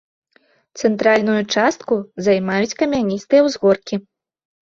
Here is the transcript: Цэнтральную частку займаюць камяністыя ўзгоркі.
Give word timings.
Цэнтральную 0.87 1.35
частку 1.57 1.93
займаюць 2.27 2.77
камяністыя 2.81 3.41
ўзгоркі. 3.49 3.95